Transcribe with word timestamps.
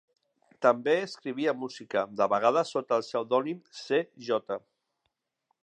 També 0.65 0.95
escrivia 1.07 1.53
música, 1.65 2.03
de 2.21 2.27
vegades 2.33 2.73
sota 2.77 2.97
el 2.99 3.05
pseudònim 3.09 3.61
C. 3.83 4.01
J. 4.31 4.59